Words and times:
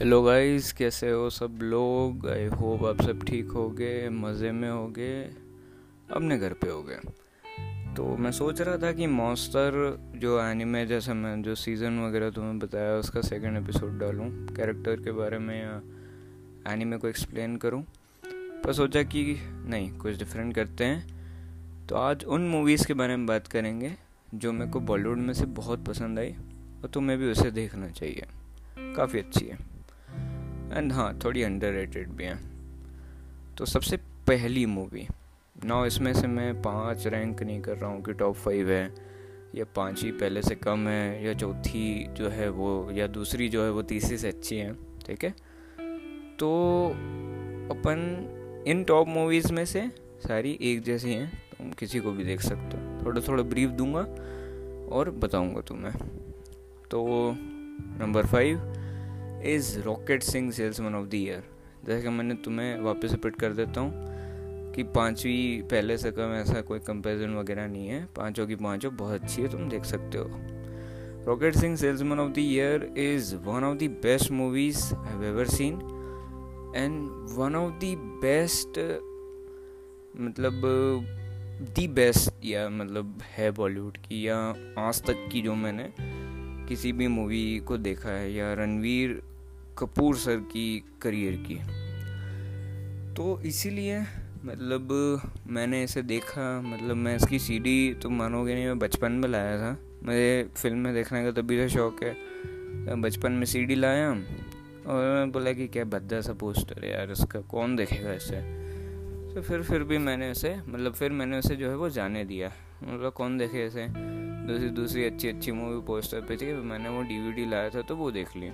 Hello 0.00 0.22
guys 0.22 0.72
कैसे 0.72 1.10
हो 1.10 1.30
सब 1.30 1.58
लोग? 1.62 2.28
आई 2.28 2.44
होप 2.46 2.84
आप 2.84 3.02
सब 3.02 3.22
ठीक 3.22 3.50
हो 3.50 3.68
गए 3.70 4.08
मज़े 4.08 4.52
में 4.52 4.70
हो 4.70 4.86
गए 4.88 5.24
अपने 6.12 6.38
घर 6.38 6.52
पे 6.52 6.70
हो 6.70 6.82
गए 6.82 7.00
तो 7.96 8.16
मैं 8.16 8.32
सोच 8.32 8.60
रहा 8.60 8.76
था 8.76 8.92
कि 8.92 9.06
मॉन्स्टर 9.06 9.98
जो 10.16 10.40
एनिमे 10.40 10.86
जैसे 10.86 11.12
मैं, 11.12 11.42
जो 11.42 11.54
सीज़न 11.54 12.00
वगैरह 12.00 12.30
तुम्हें 12.30 12.58
बताया, 12.58 12.94
उसका 12.94 13.20
सेकंड 13.20 13.56
एपिसोड 13.56 13.98
डालूं 13.98 14.30
कैरेक्टर 14.54 14.96
के 14.96 15.12
बारे 15.12 15.38
में 15.38 15.62
या 15.62 15.82
एनिमे 16.72 16.96
को 16.96 17.08
एक्सप्लेन 17.08 17.56
करूँ। 17.56 17.84
पर 18.64 18.72
सोचा 18.72 19.02
कि 19.02 19.36
नहीं, 19.66 19.98
कुछ 19.98 20.18
डिफरेंट 20.18 20.54
करते 20.54 20.84
हैं। 20.84 21.86
तो 21.86 21.96
आज 21.96 22.24
उन 22.24 22.48
मूवीज़ 22.48 22.86
के 22.86 22.94
बारे 22.94 23.16
में 23.16 23.26
बात 23.26 23.46
करेंगे, 23.46 23.92
जो 24.34 24.52
मेरे 24.52 24.70
को 24.70 24.80
बॉलीवुड 24.80 25.18
में 25.18 25.34
से 25.34 25.46
बहुत 25.46 25.84
पसंद 25.84 26.18
आई, 26.18 26.32
और 26.82 26.90
तुम्हें 26.94 27.18
भी 27.18 27.30
उसे 27.32 27.50
देखना 27.50 27.88
चाहिए। 27.88 28.26
काफ़ी 28.96 29.18
अच्छी 29.18 29.46
है। 29.46 29.79
एंड 30.72 30.92
हाँ 30.92 31.18
थोड़ी 31.24 31.42
अंडर 31.42 31.86
भी 32.08 32.24
हैं। 32.24 32.50
तो 33.58 33.64
सबसे 33.64 33.96
पहली 33.96 34.66
मूवी 34.66 35.08
ना 35.64 35.86
इसमें 35.86 36.12
से 36.12 36.26
मैं 36.26 36.62
पाँच 36.62 37.06
रैंक 37.06 37.42
नहीं 37.42 37.60
कर 37.60 37.76
रहा 37.76 37.90
हूँ 37.90 38.02
कि 38.02 38.12
टॉप 38.12 38.34
फाइव 38.34 38.70
है, 38.70 38.94
या 39.54 39.64
पाँच 39.76 40.04
ही 40.04 40.10
पहले 40.10 40.42
से 40.42 40.54
कम 40.54 40.88
है, 40.88 41.24
या 41.24 41.34
चौथी 41.34 42.08
जो 42.12 42.28
है 42.28 42.48
वो, 42.48 42.90
या 42.92 43.06
दूसरी 43.06 43.48
जो 43.48 43.64
है 43.64 43.70
वो 43.70 43.82
तीसरी 43.82 44.18
से 44.18 44.28
अच्छी 44.28 44.56
है, 44.56 44.74
ठीक 45.06 45.24
है? 45.24 45.30
तो 46.38 46.88
अपन 47.70 48.62
इन 48.66 48.84
टॉप 48.84 49.08
मूवीज़ 49.08 49.52
में 49.52 49.64
से 49.64 49.88
सारी 50.28 50.58
एक 50.62 50.82
जैसी 50.82 51.12
हैं 51.12 51.42
तुम 51.58 51.70
किसी 51.70 52.00
को 52.00 52.12
भी 52.12 52.24
देख 52.24 52.40
सकते 52.40 52.76
हो। 52.76 53.06
थोड़ा 53.06 53.20
थोड़ा 53.20 53.42
ब्रीफ 53.42 53.70
दूँगा 53.70 54.00
और 54.96 55.10
बताऊँगा 55.10 55.60
तुम्हें। 55.60 55.94
तो 56.90 57.06
number 58.00 58.26
five 58.26 58.58
is 59.46 59.78
Rocket 59.80 60.22
Singh 60.22 60.50
salesman 60.52 60.94
of 60.94 61.06
the 61.08 61.14
year 61.14 61.42
जैसे 61.86 62.02
कि 62.02 62.08
मैंने 62.08 62.34
तुम्हें 62.34 62.80
वापस 62.80 63.10
रिपीट 63.10 63.36
कर 63.36 63.52
देता 63.52 63.80
हूँ 63.80 64.72
कि 64.74 64.82
पांचवी 64.94 65.62
पहले 65.70 65.96
से 65.98 66.10
कम 66.10 66.32
ऐसा 66.34 66.60
कोई 66.60 66.78
कंपेरिजन 66.78 67.34
वगैरह 67.34 67.66
नहीं 67.66 67.88
है। 67.88 68.04
पाँचों 68.16 68.46
की 68.46 68.56
पाँचों 68.56 68.94
बहुत 68.96 69.22
अच्छी 69.22 69.42
है, 69.42 69.48
तुम 69.48 69.68
देख 69.68 69.84
सकते 69.84 70.18
हो। 70.18 70.26
Rocket 71.26 71.54
Singh 71.54 71.76
salesman 71.76 72.20
of 72.20 72.32
the 72.32 72.38
year 72.38 72.84
is 72.98 73.34
one 73.36 73.64
of 73.64 73.78
the 73.78 73.88
best 74.02 74.30
movies 74.30 74.84
I 74.94 75.26
ever 75.28 75.46
seen 75.46 75.74
and 76.76 77.08
one 77.38 77.56
of 77.56 77.72
the 77.84 77.94
best 78.22 78.78
मतलब 80.16 80.60
दी 81.74 81.86
बेस्ट 81.88 82.44
या 82.44 82.68
मतलब 82.68 83.18
है 83.28 83.50
बॉलीवुड 83.50 83.96
की, 83.96 84.26
या 84.28 84.36
आज 84.78 85.02
तक 85.02 85.28
की 85.32 85.40
जो 85.42 85.54
मैंने 85.54 85.92
किसी 86.68 86.92
भी 86.92 87.08
मूवी 87.08 87.58
को 87.58 87.76
देखा 87.78 88.10
है, 88.10 88.32
या 88.32 88.52
रणवीर 88.54 89.20
कपूर 89.80 90.16
सर 90.16 90.36
की 90.52 90.82
करियर 91.02 91.34
की 91.46 91.54
तो 93.14 93.40
इसीलिए 93.40 94.00
मतलब 94.44 94.88
मैंने 95.46 95.82
इसे 95.84 96.02
देखा 96.02 96.60
मतलब 96.62 96.96
मैं 96.96 97.14
इसकी 97.16 97.38
सीडी 97.38 97.94
तो 97.94 98.10
मानोगे 98.10 98.54
नहीं, 98.54 98.66
मैं 98.66 98.78
बचपन 98.78 99.12
में 99.12 99.28
लाया 99.28 99.56
था। 99.58 99.76
मुझे 100.04 100.50
फ़िल्म 100.56 100.78
में 100.78 100.94
देखने 100.94 101.22
का 101.24 101.30
तभी 101.40 101.56
से 101.56 101.68
शौक 101.68 102.02
है। 102.02 103.00
बचपन 103.00 103.32
में 103.32 103.44
सीडी 103.44 103.74
लाया 103.74 104.08
और 104.10 105.04
मैं 105.14 105.30
बोला 105.32 105.52
कि 105.52 105.66
क्या 105.68 105.84
भद्दा 105.86 106.20
सा 106.20 106.32
पोस्टर 106.32 106.84
है 106.84 106.92
यार, 106.92 107.10
इसका 107.10 107.40
कौन 107.40 107.76
देखेगा 107.76 108.12
इसे? 108.12 108.40
तो 109.34 109.42
फिर 109.42 109.62
फिर 109.62 109.82
भी 109.84 109.98
मैंने 109.98 110.30
उसे 110.30 110.56
मतलब 110.68 110.92
फिर 110.92 111.10
मैंने 111.10 111.38
उसे 111.38 111.56
जो 111.56 111.68
है 111.68 111.76
वो 111.76 111.88
जाने 111.90 112.24
दिया। 112.24 112.52
मतलब 112.82 113.12
कौन 113.12 113.38
देखे 113.38 113.66
इसे? 113.66 113.86
दूसरी 113.90 114.68
दूसरी 114.70 115.04
अच्छी 115.04 115.28
अच्छी 115.28 115.52
मूवी 115.52 115.80
पोस्टर 115.86 116.20
पे 116.20 116.36
थी 116.36 116.52
मैंने 116.62 116.88
वो 116.88 117.02
डीवीडी 117.02 117.50
लाया 117.50 117.68
था 117.68 117.82
तो 117.82 117.96
वो 117.96 118.10
देख 118.10 118.36
ली। 118.36 118.50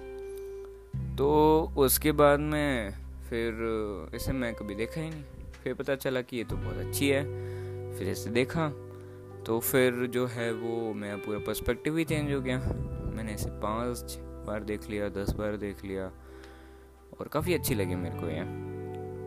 तो 1.18 1.28
उसके 1.76 2.12
बाद 2.12 2.40
में 2.40 2.90
फिर 3.28 4.10
इसे 4.14 4.32
मैं 4.32 4.54
कभी 4.54 4.74
देखा 4.74 5.00
ही 5.00 5.08
नहीं। 5.10 5.22
फिर 5.64 5.74
पता 5.74 5.94
चला 5.94 6.20
कि 6.20 6.36
ये 6.36 6.44
तो 6.44 6.56
बहुत 6.56 6.76
अच्छी 6.76 7.08
है। 7.08 7.22
फिर 7.96 8.08
इसे 8.08 8.30
देखा 8.30 8.68
तो 9.46 9.58
फिर 9.60 10.06
जो 10.06 10.26
है 10.26 10.52
वो 10.52 10.92
मेरा 10.94 11.16
पूरा 11.16 11.38
पर्सपेक्टिव 11.38 11.96
ही 11.96 12.04
चेंज 12.04 12.32
हो 12.32 12.40
गया। 12.40 12.58
मैंने 13.16 13.34
इसे 13.34 13.50
पाँच 13.50 14.16
बार 14.46 14.64
देख 14.64 14.88
लिया, 14.90 15.08
दस 15.08 15.30
बार 15.30 15.56
देख 15.56 15.84
लिया, 15.84 16.10
और 17.20 17.28
काफ़ी 17.28 17.54
अच्छी 17.54 17.74
लगी 17.74 17.94
मेरे 17.94 18.18
को 18.18 18.26
ये। 18.26 18.44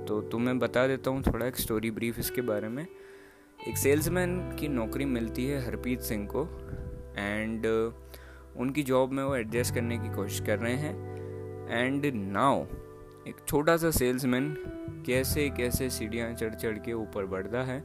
तो 0.06 0.22
तुम्हें 0.22 0.58
बता 0.60 0.88
देता 0.88 1.12
हूँ 1.12 1.24
थोड़ा 1.24 1.46
एक 1.46 1.56
स्टोरी 1.56 1.92
ब्रीफ 1.92 2.20
इसके 2.20 2.42
बारे 2.42 2.68
में। 2.68 2.86
एक 3.68 3.78
सेल्समैन 3.78 4.40
की 4.60 4.68
नौकरी 4.68 5.06
मिलती 5.06 5.46
है 5.46 5.66
हरप्रीत 5.66 6.02
सिंह 6.02 6.28
को 6.36 6.44
एंड 7.18 7.66
उनकी 8.58 8.84
जॉब 8.84 9.12
में 9.12 9.24
वो 9.24 9.36
एडजस्ट 9.36 9.76
करने 9.76 9.98
की 9.98 10.16
कोशिश 10.16 10.40
कर 10.40 10.60
रहे 10.60 10.76
हैं। 10.76 11.19
एंड 11.70 12.06
नाउ 12.16 12.64
एक 13.28 13.36
छोटा 13.48 13.76
सा 13.78 13.90
सेल्समैन 13.92 14.54
कैसे 15.06 15.50
कैसे 15.58 15.90
सीढ़ियाँ 15.90 16.34
चढ़ 16.34 16.54
चढ़ 16.54 16.78
के 16.86 16.94
ऊपर 16.94 17.26
बढ़ता 17.26 17.64
है 17.64 17.84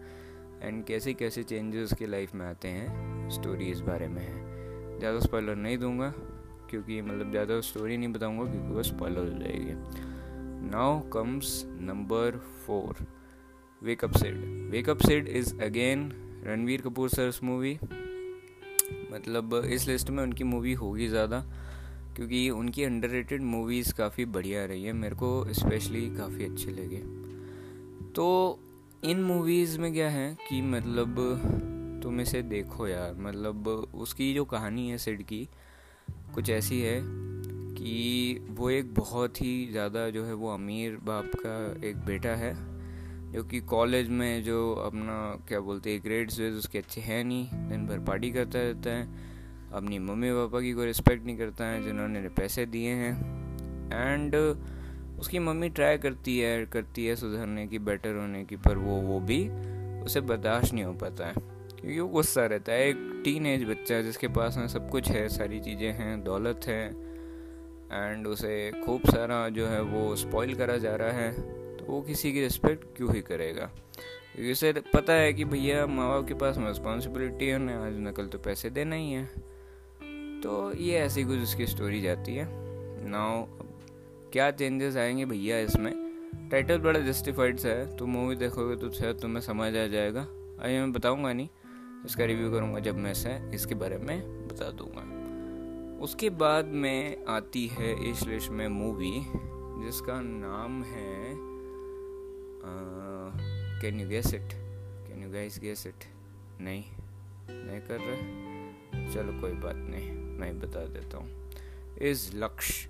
एंड 0.62 0.84
कैसे 0.84 1.12
कैसे 1.14 1.42
चेंजेस 1.42 1.82
उसकी 1.84 2.06
लाइफ 2.06 2.34
में 2.34 2.46
आते 2.46 2.68
हैं 2.68 3.28
स्टोरी 3.30 3.70
इस 3.70 3.80
बारे 3.80 4.08
में 4.08 4.22
है। 4.22 4.98
ज़्यादा 4.98 5.20
स्पॉइलर 5.20 5.56
नहीं 5.56 5.78
दूँगा, 5.78 6.08
क्योंकि 6.70 7.00
मतलब 7.02 7.30
ज़्यादा 7.30 7.60
स्टोरी 7.60 7.96
नहीं 7.96 8.12
बताऊँगा, 8.12 8.44
क्योंकि 8.44 8.74
वो 8.74 8.82
स्पॉइलर 8.82 9.20
हो 9.22 9.38
जाएगी। 9.38 9.74
Now 10.70 11.00
comes 11.10 11.64
number 11.80 12.38
four 12.66 13.06
wake up 13.82 14.16
Sid 14.16 14.40
wake up 14.70 14.98
Sid 14.98 15.28
is 15.28 15.54
again 15.62 16.10
Ranbir 16.46 16.80
Kapoor 16.80 17.08
sir's 17.08 17.42
movie 17.42 17.78
मतलब 19.12 19.54
इस 19.66 19.86
लिस्ट 19.88 20.10
में 20.10 20.22
उनकी 20.22 20.44
मूवी 20.44 20.72
होगी 20.74 21.08
ज़्यादा। 21.08 21.44
क्योंकि 22.16 22.48
उनकी 22.50 22.84
अंडर 22.84 23.38
मूवीज़ 23.40 23.92
काफ़ी 23.94 24.24
बढ़िया 24.26 24.64
रही 24.64 24.84
है, 24.84 24.92
मेरे 24.92 25.14
को 25.14 25.52
स्पेशली 25.52 26.06
काफ़ी 26.16 26.44
अच्छे 26.44 26.70
लगे 26.70 27.02
तो 28.12 28.58
इन 29.04 29.22
मूवीज़ 29.22 29.78
में 29.78 29.92
क्या 29.92 30.08
है 30.10 30.36
कि 30.48 30.60
मतलब 30.62 31.16
तुम 32.02 32.20
इसे 32.20 32.42
देखो 32.42 32.86
यार 32.88 33.14
मतलब 33.18 33.68
उसकी 33.94 34.32
जो 34.34 34.44
कहानी 34.44 34.88
है 34.90 34.98
सिड 34.98 35.22
की, 35.22 35.48
कुछ 36.34 36.50
ऐसी 36.50 36.80
है 36.80 37.00
कि 37.04 38.46
वो 38.50 38.70
एक 38.70 38.94
बहुत 38.94 39.40
ही 39.42 39.66
ज़्यादा 39.70 40.08
जो 40.10 40.24
है 40.24 40.34
वो 40.34 40.52
अमीर 40.54 40.96
बाप 41.04 41.30
का 41.36 41.86
एक 41.88 41.96
बेटा 41.96 42.34
है, 42.36 42.54
जो 43.32 43.42
कि 43.44 43.60
कॉलेज 43.60 44.08
में 44.08 44.42
जो 44.44 44.72
अपना, 44.76 45.16
क्या 45.48 45.60
बोलते 45.60 45.92
हैं 45.92 46.00
ग्रेड्स 46.04 46.38
वेज 46.40 46.54
उसके 46.54 46.78
अच्छे 46.78 47.00
हैं 47.00 47.22
नहीं, 47.24 47.68
दिन 47.68 47.86
भर 47.86 47.98
पार्टी 47.98 48.30
करता 48.30 48.58
रहता 48.58 48.90
है। 48.90 49.32
अपनी 49.74 49.98
मम्मी 49.98 50.30
पापा 50.30 50.60
की 50.60 50.72
कोई 50.72 50.86
रिस्पेक्ट 50.86 51.24
नहीं 51.26 51.36
करता 51.36 51.64
है, 51.64 51.82
जिन्होंने 51.82 52.28
पैसे 52.28 52.66
दिए 52.66 52.90
हैं। 52.90 53.14
एंड 53.92 54.36
उसकी 55.20 55.38
मम्मी 55.38 55.68
ट्राई 55.68 55.98
करती 55.98 56.38
है 56.38 56.66
करती 56.66 57.06
है 57.06 57.16
सुधरने 57.16 57.66
की 57.66 57.78
बेटर 57.78 58.14
होने 58.14 58.44
की, 58.44 58.56
पर 58.56 58.78
वो 58.78 58.96
वो 58.96 59.20
भी 59.20 59.48
उसे 60.02 60.20
बर्दाश्त 60.20 60.74
नहीं 60.74 60.84
हो 60.84 60.92
पाता 60.92 61.26
है। 61.26 61.34
क्योंकि 61.80 62.00
वो 62.00 62.08
गुस्सा 62.08 62.46
रहता 62.46 62.72
है। 62.72 62.88
एक 62.88 63.22
टीन 63.24 63.46
एज 63.46 63.64
बच्चा 63.64 64.00
जिसके 64.02 64.28
पास 64.28 64.56
में 64.56 64.68
सब 64.68 64.88
कुछ 64.90 65.08
है, 65.08 65.28
सारी 65.28 65.60
चीज़ें 65.60 65.92
हैं, 65.92 66.22
दौलत 66.24 66.60
है 66.64 66.88
एंड 67.92 68.26
उसे 68.26 68.70
खूब 68.86 69.00
सारा 69.06 69.48
जो 69.48 69.66
है 69.66 69.80
वो 69.82 70.14
स्पॉइल 70.16 70.54
करा 70.54 70.76
जा 70.76 70.94
रहा 70.96 71.10
है 71.10 71.32
तो 71.76 71.84
वो 71.84 72.00
किसी 72.02 72.32
की 72.32 72.40
रिस्पेक्ट 72.40 72.96
क्यों 72.96 73.14
ही 73.14 73.20
करेगा? 73.20 73.70
क्योंकि 74.34 74.52
उसे 74.52 74.72
पता 74.72 75.12
है 75.12 75.32
कि 75.32 75.44
भैया 75.44 75.86
माँ 75.86 76.08
बाप 76.08 76.28
के 76.28 76.34
पास 76.34 76.56
रिस्पॉन्सिबिलिटी 76.58 77.46
है, 77.46 77.56
उन्हें 77.56 77.76
आज 77.76 77.98
नकल 77.98 78.26
तो 78.26 78.38
पैसे 78.38 78.70
देना 78.70 78.96
ही 78.96 79.12
है। 79.12 79.53
तो 80.44 80.72
ये 80.76 80.98
ऐसी 80.98 81.24
कुछ 81.24 81.38
उसकी 81.38 81.66
स्टोरी 81.66 82.00
जाती 82.00 82.34
है। 82.34 82.46
नाउ 83.08 83.44
क्या 84.32 84.50
चेंजेस 84.50 84.96
आएँगे 84.96 85.24
भैया 85.24 85.58
इसमें? 85.58 85.92
टाइटल 86.50 86.78
बड़ा 86.78 87.00
जस्टिफाइड 87.00 87.58
सा 87.58 87.68
है। 87.68 87.96
तो 87.96 88.06
मूवी 88.06 88.36
देखोगे 88.36 88.76
तो 88.76 88.90
शायद 88.90 89.16
तुम्हें 89.16 89.40
समझ 89.40 89.76
आ 89.76 89.86
जाएगा। 89.86 90.20
अभी 90.20 90.72
मैं 90.72 90.92
बताऊँगा 90.92 91.32
नहीं। 91.32 91.48
इसका 92.06 92.24
रिव्यू 92.24 92.50
करूँगा 92.50 92.78
जब 92.78 92.96
मैं 92.96 93.12
इसे 93.12 93.50
इसके 93.54 93.74
बारे 93.74 93.98
में 93.98 94.48
बता 94.48 94.70
दूँगा। 94.70 96.02
उसके 96.04 96.30
बाद 96.30 96.64
में 96.64 97.24
आती 97.24 97.66
है 97.66 98.10
इस 98.10 98.48
में 98.50 98.68
मूवी 98.68 99.26
जिसका 99.84 100.20
नाम 100.20 100.82
है 100.82 101.34
can 103.80 104.00
you 104.00 104.08
guess 104.08 104.34
it 104.34 104.52
can 105.08 105.22
you 105.22 105.32
guys 105.32 105.58
guess 105.58 105.86
it 105.86 106.04
नहीं। 106.60 106.84
नहीं 107.50 107.80
कर 107.80 107.98
रहे? 108.00 109.12
चलो, 109.14 109.40
कोई 109.40 109.52
बात 109.52 109.76
नहीं। 109.76 110.23
मैं 110.38 110.60
बता 110.60 110.80
देता 110.80 111.18
हूँ। 111.18 111.50
इस 111.98 112.34
लक्ष्य 112.34 112.88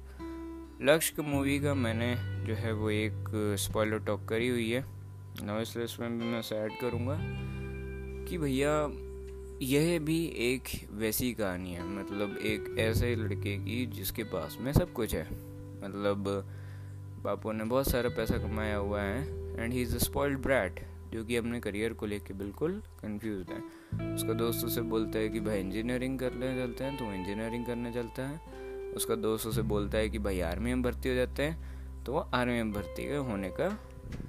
लक्ष्य 0.83 1.23
मूवी 1.23 1.61
का 1.61 1.75
मैंने 1.75 2.15
जो 2.47 2.55
है 2.55 2.73
वो 2.73 2.91
एक 2.91 3.31
स्पॉइलर 3.59 3.99
टॉक 3.99 4.29
करी 4.29 4.49
हुई 4.49 4.71
है। 4.71 4.85
नॉइस 5.43 5.77
लिस्ट 5.77 6.01
में 6.01 6.19
भी 6.19 6.25
मैं 6.25 6.43
ऐड 6.53 6.73
करूँगा 6.81 7.19
कि 8.29 8.39
भैया, 8.39 8.89
यह 9.63 9.99
भी 9.99 10.25
एक 10.27 10.89
वैसी 10.93 11.33
कहानी 11.35 11.73
है। 11.73 11.87
मतलब 11.87 12.37
एक 12.37 12.77
ऐसे 12.79 13.15
लड़के 13.17 13.57
की 13.57 13.87
जिसके 13.87 14.25
पास 14.25 14.59
में 14.61 14.73
सब 14.73 14.93
कुछ 14.93 15.15
है। 15.15 15.25
मतलब 15.85 16.25
बापू 17.25 17.53
ने 17.53 17.65
बहुत 17.65 17.91
सारा 17.91 18.09
पैसा 18.09 18.39
कमाया 18.39 18.77
हुआ 18.77 19.03
है 19.03 19.23
and 19.63 19.73
he 19.73 19.83
is 19.83 19.95
a 19.95 19.99
spoiled 19.99 20.39
brat 20.39 20.81
जो 21.15 21.25
कि 21.25 21.37
अपने 21.37 21.61
करियर 21.61 21.93
को 21.93 22.07
लेके 22.07 22.35
बिल्कुल 22.35 22.73
कंफ्यूज 23.03 23.51
है। 23.51 24.15
उसका 24.15 24.33
दोस्त 24.33 24.65
उसे 24.67 24.81
बोलता 24.85 25.19
है 25.19 25.29
कि 25.29 25.41
भाई 25.41 25.61
इंजीनियरिंग 25.61 26.19
करने 26.19 26.55
चलते 26.57 26.85
हैं 26.85 26.97
तो 26.99 27.13
इंजीनियरिंग 27.13 27.67
करने 27.67 27.93
चलता 27.93 28.27
है। 28.29 28.41
उसका 28.97 29.15
दोस्त 29.17 29.47
उसे 29.47 29.63
बोलता 29.65 29.99
है 29.99 30.09
कि 30.09 30.19
भाई 30.19 30.41
आर्मी 30.43 30.75
में 30.75 30.83
भर्ती 30.83 31.09
हो 31.09 31.15
जाते 31.15 31.43
हैं 31.43 32.05
तो 32.05 32.13
वो 32.13 32.21
आर्मी 32.35 32.53
में 32.55 32.73
भर्ती 32.73 33.07
होने 33.29 33.49
का 33.51 33.69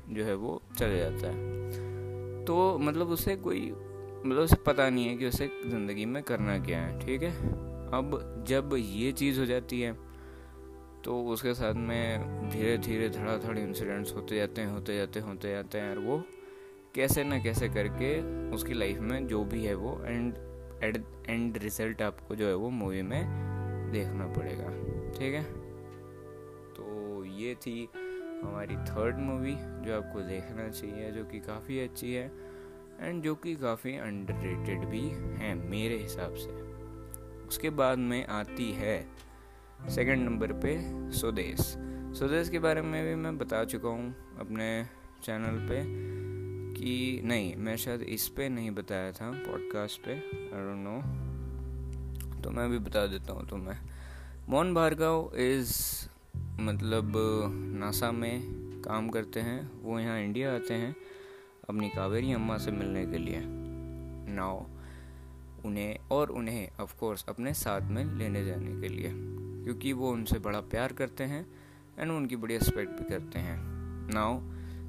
जो 0.10 0.24
है 0.26 0.36
वो 0.36 0.62
चले 0.78 0.98
जाता 1.00 1.28
है। 1.28 2.46
तो 2.46 2.78
मतलब 2.80 3.10
उसे 3.10 3.36
कोई 3.38 3.62
मतलब 3.70 4.40
उसे 4.40 4.56
पता 4.66 4.90
नहीं 4.90 5.08
है 5.08 5.16
कि 5.18 5.26
उसे 5.26 5.50
ज़िंदगी 5.66 6.06
में 6.06 6.22
करना 6.24 6.58
क्या 6.60 6.80
है, 6.80 7.00
ठीक 7.00 7.24
है? 7.24 7.32
अब 7.94 8.44
जब 8.48 8.76
ये 8.78 9.12
चीज़ 9.14 9.40
हो 9.40 9.46
जाती 9.46 9.82
है 9.82 9.94
तो 11.04 11.22
उसके 11.24 11.54
साथ 11.54 11.74
में 11.80 12.50
धीरे 12.50 12.78
धीरे 12.78 13.10
धड़ाधड़ 13.10 13.58
इंसिडेंट्स 13.60 14.14
होते 14.16 14.36
जाते 14.36 14.62
हैं, 14.62 14.68
होते 14.68 14.96
जाते 14.98 15.20
होते 15.20 15.52
जाते 15.52 15.78
हैं, 15.78 15.90
और 15.92 16.00
वो 16.00 16.18
कैसे 16.96 17.24
ना 17.24 17.40
कैसे 17.40 17.70
करके 17.70 18.22
उसकी 18.52 18.74
लाइफ 18.74 19.00
में 19.00 19.28
जो 19.28 19.44
भी 19.44 19.66
है 19.66 19.76
वो 19.76 20.02
एंड 20.06 20.34
एड 20.84 21.04
एंड 21.30 21.58
रिज़ल्ट 21.58 22.02
आपको 22.02 22.36
जो 22.36 22.48
है 22.48 22.56
वो 22.56 22.70
मूवी 22.70 23.02
में 23.02 23.24
देखना 23.92 24.28
पड़ेगा। 24.28 24.70
ठीक 25.12 25.34
है? 25.34 25.44
तो 26.74 27.26
ये 27.26 27.56
थी 27.56 27.90
हमारी 28.44 28.76
थर्ड 28.76 29.18
मूवी 29.18 29.56
जो 29.56 29.98
आपको 29.98 30.20
देखना 30.20 30.70
चाहिए, 30.70 31.12
जो 31.12 31.26
कि 31.26 31.40
काफ़ी 31.40 31.80
अच्छी 31.80 32.14
है 32.14 32.32
एंड 33.00 33.24
जो 33.24 33.36
कि 33.36 33.56
काफ़ी 33.56 33.98
अंडररेटेड 33.98 34.86
भी 34.86 35.08
है 35.10 35.56
मेरे 35.56 35.98
हिसाब 35.98 36.34
से। 36.34 36.50
उसके 37.48 37.70
बाद 37.70 37.98
में 37.98 38.28
आती 38.28 38.72
है 38.72 39.08
सेकंड 39.90 40.26
नंबर 40.30 40.54
पे 40.54 40.78
स्वदेश। 41.12 41.76
स्वदेश 42.18 42.50
के 42.50 42.60
बारे 42.60 42.82
में 42.82 43.06
भी 43.06 43.16
मैं 43.16 43.38
बता 43.38 43.64
चुका 43.66 43.90
हूँ 43.90 44.38
अपने 44.40 44.86
चैनल 45.24 45.68
पे। 45.70 46.15
कि 46.76 47.22
नहीं, 47.24 47.56
मैं 47.56 47.76
शायद 47.78 48.02
इस 48.02 48.28
पे 48.28 48.50
नहीं 48.50 48.72
बताया 48.72 49.12
था 49.12 49.32
पॉडकास्ट 49.32 50.02
पे 50.06 50.12
आई 50.12 50.64
डोंट 50.64 50.84
नो 50.84 52.42
तो 52.42 52.50
मैं 52.50 52.70
भी 52.70 52.80
बता 52.80 53.06
देता 53.08 53.34
हूँ 53.34 53.48
तुम्हें। 53.48 53.78
मोहन 54.50 54.74
भार्गव 54.74 55.32
इज़ 55.36 55.74
मतलब 56.60 57.14
नासा 57.80 58.12
में 58.12 58.82
काम 58.82 59.10
करते 59.10 59.40
हैं, 59.40 59.82
वो 59.82 60.00
यहाँ 60.00 60.20
इंडिया 60.20 60.54
आते 60.56 60.74
हैं, 60.74 60.96
अपनी 61.70 61.90
कावेरी 61.90 62.32
अम्मा 62.34 62.58
से 62.58 62.72
मिलने 62.72 63.06
के 63.06 63.18
लिए। 63.18 63.40
नाव 64.36 64.66
उन्हें, 65.66 65.98
और 66.12 66.30
उन्हें 66.30 66.70
ऑफ़ 66.80 66.96
कोर्स 67.00 67.26
अपने 67.30 67.54
साथ 67.54 67.82
में 67.82 68.04
लेने 68.16 68.46
जाने 68.46 68.82
के 68.82 68.90
लिए, 68.90 69.12
क्योंकि 69.64 69.94
वो 69.94 70.12
उनसे 70.12 70.40
बड़ा 70.40 70.60
प्यार 70.60 70.94
करते 70.94 71.24
हैं 71.24 71.46
एंड 72.00 72.12
उनकी 72.12 72.36
बड़ी 72.36 72.58
रिस्पेक्ट 72.58 72.92
भी 72.92 73.10
करते 73.10 73.40
हैं। 73.40 73.58
नाव 74.14 74.42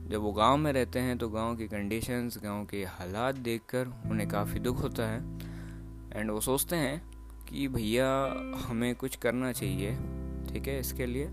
जब 0.08 0.20
वो 0.20 0.32
गाँव 0.32 0.56
में 0.56 0.72
रहते 0.72 0.98
हैं 0.98 1.16
तो 1.18 1.28
गाँव 1.28 1.56
की 1.56 1.66
कंडीशंस 1.68 2.38
गाँव 2.42 2.64
के 2.64 2.82
हालात 2.84 3.34
देखकर 3.34 3.92
उन्हें 4.10 4.28
काफ़ी 4.28 4.60
दुख 4.60 4.82
होता 4.82 5.06
है। 5.06 5.18
एंड 6.12 6.30
वो 6.30 6.40
सोचते 6.40 6.76
हैं 6.76 7.02
कि 7.48 7.66
भैया, 7.68 8.08
हमें 8.58 8.94
कुछ 8.94 9.16
करना 9.16 9.52
चाहिए, 9.52 9.90
ठीक 10.48 10.68
है, 10.68 10.78
इसके 10.80 11.06
लिए। 11.06 11.28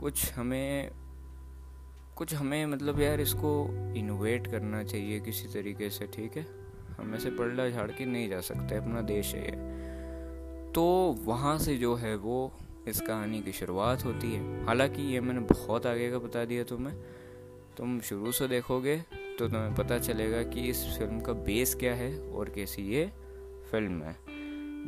कुछ 0.00 0.32
हमें 0.32 0.90
कुछ 2.16 2.34
हमें 2.34 2.64
मतलब 2.66 3.00
यार 3.00 3.20
इसको 3.20 3.52
इनोवेट 3.96 4.46
करना 4.46 4.82
चाहिए 4.84 5.20
किसी 5.20 5.48
तरीके 5.48 5.90
से, 5.90 6.06
ठीक 6.06 6.36
है। 6.36 6.46
हम 6.98 7.14
ऐसे 7.14 7.30
पड़ला 7.30 7.68
झाड़ 7.68 7.90
के 7.90 8.04
नहीं 8.04 8.28
जा 8.28 8.40
सकते, 8.40 8.76
अपना 8.76 9.00
देश 9.02 9.34
है 9.34 9.52
तो 10.72 10.84
वहाँ 11.24 11.58
से 11.58 11.76
जो 11.76 11.94
है 11.94 12.14
वो 12.16 12.52
इस 12.88 13.00
कहानी 13.00 13.40
की 13.42 13.52
शुरुआत 13.52 14.04
होती 14.04 14.32
है। 14.34 14.64
हालाँकि 14.66 15.02
ये 15.12 15.20
मैंने 15.20 15.40
बहुत 15.46 15.86
आगे 15.86 16.10
का 16.10 16.18
बता 16.18 16.44
दिया 16.44 16.64
तुम्हें 16.64 16.94
तुम 17.76 18.00
शुरू 18.00 18.32
से 18.32 18.48
देखोगे 18.48 18.96
तो 19.38 19.46
तुम्हें 19.48 19.74
पता 19.74 19.98
चलेगा 19.98 20.42
कि 20.44 20.60
इस 20.60 20.84
फ़िल्म 20.98 21.20
का 21.20 21.32
बेस 21.44 21.74
क्या 21.74 21.94
है 21.94 22.10
और 22.20 22.48
कैसी 22.48 22.82
ये 22.92 23.04
फ़िल्म 23.70 24.02
है। 24.02 24.16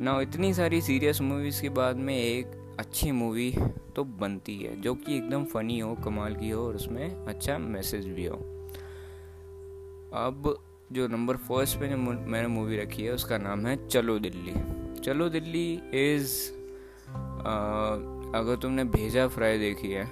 ना 0.05 0.21
इतनी 0.21 0.53
सारी 0.55 0.81
सीरियस 0.81 1.21
मूवीज़ 1.21 1.61
के 1.63 1.69
बाद 1.69 1.97
में 1.97 2.17
एक 2.17 2.77
अच्छी 2.81 3.11
मूवी 3.13 3.51
तो 3.97 4.05
बनती 4.05 4.57
है, 4.59 4.81
जो 4.81 4.95
कि 4.95 5.17
एकदम 5.17 5.45
फ़नी 5.45 5.79
हो, 5.79 5.95
कमाल 5.95 6.37
की 6.37 6.51
हो 6.51 6.67
और 6.67 6.75
उसमें 6.75 7.25
अच्छा 7.27 7.59
मैसेज 7.59 8.07
भी 8.09 8.27
हो। 8.27 8.37
अब 10.17 10.55
जो 10.93 11.07
नंबर 11.09 11.37
फ़र्स्ट 11.39 11.79
पे 11.81 11.95
मैंने 11.95 12.47
मूवी 12.47 12.77
रखी 12.77 13.03
है, 13.03 13.13
उसका 13.13 13.39
नाम 13.39 13.67
है 13.67 13.77
चलो 13.89 14.19
दिल्ली। 14.19 14.55
चलो 15.01 15.29
दिल्ली 15.29 15.73
इज़ 15.95 16.35
अगर 18.35 18.57
तुमने 18.63 18.85
भेजा 18.91 19.27
फ्राई 19.29 19.59
देखी 19.59 19.91
है 19.91 20.05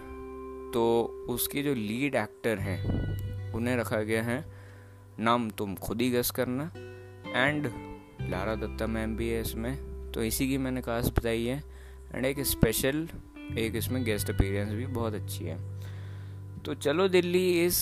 तो 0.74 0.82
उसके 1.28 1.62
जो 1.62 1.74
लीड 1.74 2.14
एक्टर 2.14 2.58
हैं, 2.58 3.52
उन्हें 3.52 3.76
रखा 3.76 4.00
गया 4.02 4.22
है 4.22 4.44
नाम 5.18 5.50
तुम 5.50 5.74
खुद 5.74 6.00
ही 6.00 6.10
गस 6.10 6.30
करना 6.30 6.70
एंड 7.36 7.66
लारा 8.30 8.54
दत्ता 8.54 8.86
मैम 8.86 9.16
भी 9.16 9.28
है 9.28 9.40
इसमें। 9.40 10.12
तो 10.12 10.22
इसी 10.22 10.48
की 10.48 10.58
मैंने 10.58 10.80
कास्ट 10.80 11.18
बताई 11.18 11.44
है 11.44 11.62
एंड 12.14 12.24
एक 12.24 12.40
स्पेशल 12.40 13.08
एक 13.58 13.76
इसमें 13.76 14.04
गेस्ट 14.04 14.30
अपीयरेंस 14.30 14.72
भी 14.72 14.86
बहुत 14.86 15.14
अच्छी 15.14 15.44
है। 15.44 15.58
तो 16.62 16.74
चलो 16.74 17.08
Delhi 17.08 17.64
is 17.64 17.80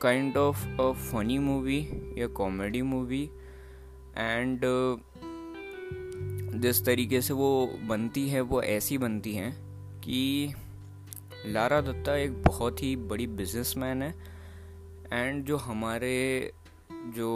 kind 0.00 0.36
of 0.36 0.66
a 0.80 0.90
funny 0.92 1.38
movie 1.38 1.78
या 2.18 2.26
कॉमेडी 2.26 2.82
मूवी 2.82 3.22
एंड 4.16 4.60
जिस 6.60 6.84
तरीके 6.84 7.20
से 7.20 7.34
वो 7.34 7.78
बनती 7.82 8.28
है, 8.28 8.40
वो 8.40 8.62
ऐसी 8.62 8.98
बनती 8.98 9.34
हैं 9.34 9.52
कि 10.00 10.54
लारा 11.46 11.80
दत्ता 11.80 12.14
एक 12.16 12.42
बहुत 12.42 12.82
ही 12.82 12.94
बड़ी 13.10 13.26
बिजनेसमैन 13.26 14.02
है 14.02 14.14
एंड 15.12 15.44
जो 15.44 15.56
हमारे 15.56 16.16
जो 17.16 17.28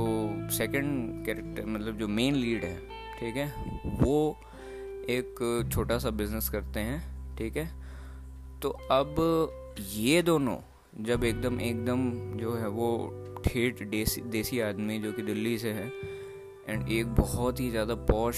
सेकंड 0.52 1.24
कैरेक्टर 1.26 1.66
मतलब 1.66 1.98
जो 1.98 2.08
मेन 2.08 2.34
लीड 2.34 2.64
है, 2.64 2.76
ठीक 3.20 3.36
है, 3.36 3.46
वो 4.00 4.36
एक 5.08 5.68
छोटा 5.72 5.98
सा 5.98 6.10
बिज़नेस 6.10 6.48
करते 6.48 6.80
हैं, 6.80 7.36
ठीक 7.36 7.56
है। 7.56 7.68
तो 8.62 8.68
अब 8.90 9.14
ये 9.92 10.22
दोनों, 10.22 10.56
जब 11.00 11.24
एकदम 11.24 11.60
एकदम 11.60 12.10
जो 12.38 12.54
है 12.54 12.68
वो 12.68 12.90
ठेठ 13.46 13.82
देसी 13.82 14.20
देसी 14.20 14.60
आदमी 14.60 14.98
जो 14.98 15.12
कि 15.12 15.22
दिल्ली 15.22 15.56
से 15.58 15.70
है 15.70 15.86
एंड 16.68 16.88
एक 16.88 17.14
बहुत 17.14 17.60
ही 17.60 17.70
ज़्यादा 17.70 17.94
पॉश 18.10 18.36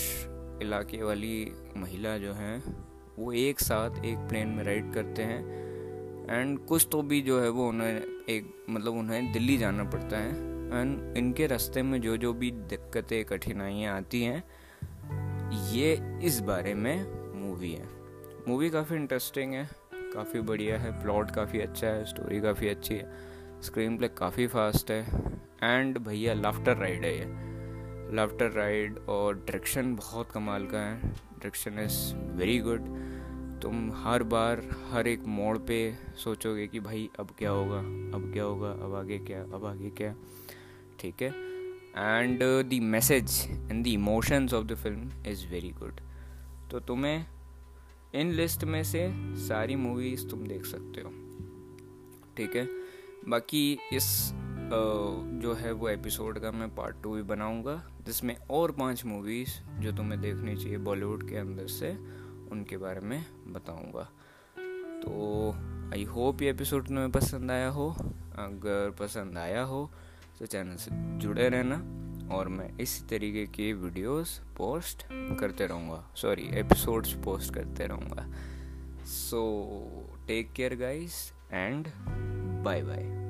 इलाके 0.62 1.02
वाली 1.02 1.52
महिला 1.76 2.16
जो 2.18 2.32
है 2.32 2.81
वो 3.18 3.32
एक 3.32 3.60
साथ 3.60 4.04
एक 4.04 4.18
प्लेन 4.18 4.48
में 4.48 4.64
राइड 4.64 4.92
करते 4.92 5.22
हैं। 5.22 5.62
एंड 6.30 6.58
कुछ 6.58 6.88
तो 6.92 7.02
भी 7.02 7.20
जो 7.20 7.40
है 7.40 7.48
वो 7.48 7.68
उन्हें 7.68 7.96
एक 8.28 8.64
मतलब 8.70 8.92
उन्हें 8.92 9.32
दिल्ली 9.32 9.56
जाना 9.58 9.84
पड़ता 9.84 10.18
है। 10.18 10.30
एंड 10.80 11.16
इनके 11.16 11.46
रास्ते 11.46 11.82
में 11.82 12.00
जो 12.00 12.16
जो 12.16 12.32
भी 12.32 12.50
दिक्कतें, 12.50 13.24
कठिनाइयाँ 13.24 13.96
आती 13.96 14.22
हैं, 14.22 14.44
ये 15.70 16.20
इस 16.22 16.40
बारे 16.40 16.74
में 16.74 17.06
मूवी 17.34 17.72
है। 17.72 17.88
मूवी 18.48 18.70
काफ़ी 18.70 18.96
इंटरेस्टिंग 18.96 19.52
है, 19.52 19.68
काफ़ी 19.94 20.40
बढ़िया 20.40 20.78
है 20.78 21.02
प्लॉट 21.02 21.30
काफ़ी 21.30 21.60
अच्छा 21.60 21.86
है 21.86 22.04
स्टोरी 22.04 22.40
काफ़ी 22.40 22.68
अच्छी 22.68 22.94
है 22.94 23.12
स्क्रीन 23.62 23.96
प्ले 23.96 24.08
काफ़ी 24.08 24.46
फास्ट 24.46 24.90
है। 24.90 25.06
एंड 25.62 25.98
भैया 25.98 26.34
लाफ्टर 26.34 26.76
राइड 26.76 27.04
है 27.04 27.18
ये। 27.18 27.52
लाफ्टर 28.14 28.50
राइड 28.50 28.98
और 28.98 29.34
डायरेक्शन 29.34 29.94
बहुत 29.96 30.30
कमाल 30.30 30.66
का 30.66 30.78
है। 30.78 31.31
डायरेक्शन 31.42 31.78
इज़ 31.78 32.14
वेरी 32.38 32.58
गुड 32.58 32.80
तुम 33.62 33.90
हर 33.92 34.22
बार, 34.22 34.60
हर 34.90 35.06
एक 35.08 35.24
मोड़ 35.26 35.58
पे 35.58 35.78
सोचोगे 36.16 36.66
कि 36.66 36.80
भाई, 36.80 37.08
अब 37.20 37.30
क्या 37.38 37.50
होगा? 37.50 37.78
अब 38.16 38.30
क्या 38.32 38.44
होगा? 38.44 38.70
अब 38.70 38.94
आगे 38.94 39.18
क्या? 39.18 39.42
अब 39.42 39.64
आगे 39.64 39.90
क्या? 39.90 40.14
ठीक 41.00 41.22
है? 41.22 41.28
And 41.96 42.42
the 42.42 42.78
message 42.82 43.40
and 43.70 43.84
the 43.84 43.86
emotions 43.86 44.54
of 44.54 44.66
the 44.66 44.74
film 44.74 45.10
is 45.26 45.46
very 45.46 45.70
good 45.70 46.00
तो 46.70 46.80
तुम्हें 46.80 47.26
इन 48.14 48.32
लिस्ट 48.32 48.64
में 48.64 48.82
से 48.84 49.08
सारी 49.36 49.76
मूवीज़ 49.76 50.26
तुम 50.28 50.46
देख 50.46 50.64
सकते 50.66 51.00
हो। 51.00 51.10
ठीक 52.36 52.56
है? 52.56 52.68
बाकी 53.28 53.78
इस 53.92 54.06
जो 54.72 55.52
है 55.54 55.72
वो 55.72 55.88
एपिसोड 55.88 56.38
का 56.38 56.50
मैं 56.50 56.68
पार्ट 56.74 57.02
टू 57.02 57.14
भी 57.14 57.22
बनाऊँगा, 57.22 57.74
जिसमें 58.06 58.36
और 58.50 58.72
पाँच 58.72 59.04
मूवीज़ 59.04 59.58
जो 59.80 59.92
तुम्हें 59.92 60.20
देखनी 60.20 60.54
चाहिए 60.56 60.78
बॉलीवुड 60.78 61.28
के 61.28 61.36
अंदर 61.36 61.66
से, 61.66 61.90
उनके 62.52 62.76
बारे 62.76 63.00
में 63.00 63.24
बताऊँगा। 63.48 64.08
तो 65.02 65.52
आई 65.94 66.04
होप 66.04 66.42
ये 66.42 66.50
एपिसोड 66.50 66.86
तुम्हें 66.88 67.10
पसंद 67.12 67.50
आया 67.50 67.68
हो। 67.68 67.88
अगर 67.90 68.90
पसंद 69.00 69.38
आया 69.38 69.62
हो 69.62 69.90
तो 70.38 70.46
चैनल 70.46 70.76
से 70.76 70.90
जुड़े 71.18 71.48
रहना, 71.48 71.76
और 72.34 72.48
मैं 72.48 72.70
इसी 72.78 73.04
तरीके 73.06 73.46
के 73.46 73.72
वीडियोस 73.72 74.38
पोस्ट 74.58 75.02
करते 75.40 75.66
रहूँगा। 75.66 76.04
सॉरी 76.16 76.48
एपिसोड्स 76.60 77.12
पोस्ट 77.24 77.54
करते 77.54 77.86
रहूँगा। 77.86 78.26
So 79.06 79.42
take 80.26 80.52
care 80.52 80.76
guys 80.76 81.32
and 81.52 81.88
bye 82.64 82.82
bye 82.82 83.21